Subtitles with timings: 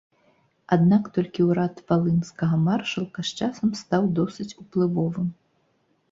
[0.75, 5.27] Аднак толькі ўрад валынскага маршалка з часам стаў досыць уплывовым.